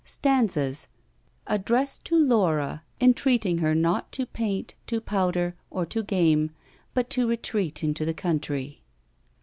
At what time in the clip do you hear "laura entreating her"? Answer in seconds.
2.15-3.75